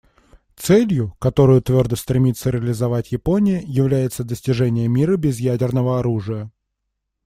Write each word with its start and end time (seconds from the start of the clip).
Целью, 0.55 1.13
которую 1.19 1.61
твердо 1.61 1.95
стремится 1.95 2.49
реализовать 2.49 3.11
Япония, 3.11 3.61
является 3.63 4.23
достижение 4.23 4.87
мира 4.87 5.15
без 5.15 5.39
ядерного 5.39 5.99
оружия. 5.99 6.49